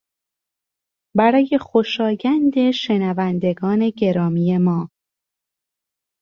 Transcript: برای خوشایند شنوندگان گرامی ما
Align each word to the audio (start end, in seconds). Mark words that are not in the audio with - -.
برای 1.17 1.57
خوشایند 1.65 2.71
شنوندگان 2.71 3.89
گرامی 3.89 4.57
ما 4.57 4.89